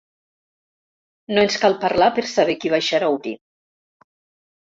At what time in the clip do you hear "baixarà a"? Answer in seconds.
2.77-3.13